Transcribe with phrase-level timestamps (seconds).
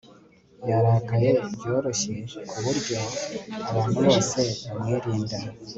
[0.69, 2.13] Yarakaye byoroshye
[2.49, 2.97] kuburyo
[3.69, 4.39] abantu bose
[4.71, 5.37] bamwirinda